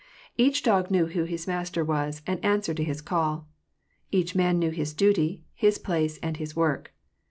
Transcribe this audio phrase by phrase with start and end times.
[0.35, 3.47] Each dog knew who his master was, and answered to his call.
[4.11, 6.91] Each man knew his duty, his place, and his work.